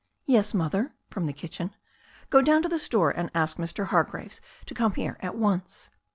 ''Yes, 0.27 0.55
Mother," 0.55 0.95
from 1.11 1.27
the 1.27 1.31
kitchen. 1.31 1.75
"Go 2.31 2.41
down 2.41 2.63
to 2.63 2.67
the 2.67 2.79
store 2.79 3.11
and 3.11 3.29
ask 3.35 3.57
Mr. 3.57 3.85
Hargraves 3.85 4.41
to 4.65 4.73
come 4.73 4.93
here 4.93 5.17
at 5.19 5.35
once." 5.35 5.91